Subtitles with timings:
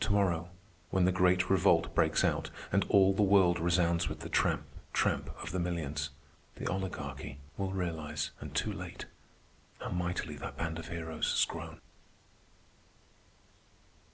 [0.00, 0.50] To morrow,
[0.90, 5.30] when the Great Revolt breaks out and all the world resounds with the tramp, tramp
[5.42, 6.10] of the millions,
[6.56, 9.06] the Oligarchy will realize, and too late,
[9.80, 11.80] how mightily that band of heroes has grown.